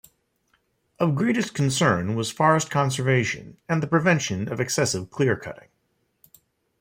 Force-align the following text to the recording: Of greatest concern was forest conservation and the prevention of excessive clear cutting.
Of 0.97 1.13
greatest 1.13 1.53
concern 1.53 2.15
was 2.15 2.31
forest 2.31 2.71
conservation 2.71 3.57
and 3.69 3.83
the 3.83 3.87
prevention 3.87 4.51
of 4.51 4.59
excessive 4.59 5.11
clear 5.11 5.35
cutting. 5.35 5.69